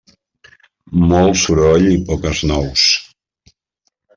[1.11, 2.87] Molt soroll i poques nous.